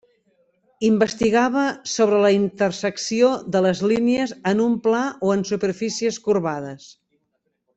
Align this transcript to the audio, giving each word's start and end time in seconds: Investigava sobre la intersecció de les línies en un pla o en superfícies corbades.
Investigava 0.87 1.65
sobre 1.95 2.21
la 2.23 2.31
intersecció 2.37 3.29
de 3.57 3.61
les 3.67 3.83
línies 3.93 4.33
en 4.53 4.65
un 4.67 4.75
pla 4.87 5.03
o 5.29 5.33
en 5.37 5.45
superfícies 5.51 6.19
corbades. 6.31 6.89